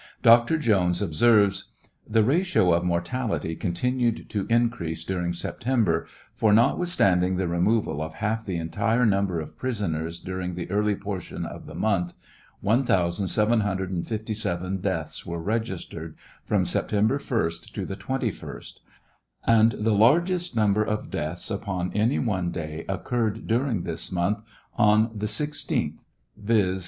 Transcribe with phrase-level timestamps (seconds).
[0.23, 0.57] Dr.
[0.57, 1.65] Jones observes:
[2.09, 8.43] The ratio of mortality coutinued to increase during September, for, notwithstanding the removal of half
[8.43, 12.13] the entire number of prisoners during the early portion of the month.
[12.61, 16.15] 1,757 deaths were registered
[16.45, 18.79] from September 1st to the 21st,
[19.45, 24.39] and the largest number of deaths upon any one day occurred during this month,
[24.75, 25.97] on the 16tb,
[26.35, 26.79] viz.